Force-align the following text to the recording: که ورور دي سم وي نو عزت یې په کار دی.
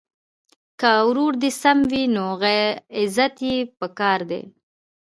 که 0.79 0.91
ورور 1.07 1.33
دي 1.43 1.51
سم 1.61 1.77
وي 1.91 2.03
نو 2.15 2.25
عزت 2.99 3.35
یې 3.47 3.55
په 3.79 3.87
کار 3.99 4.19
دی. 4.29 4.41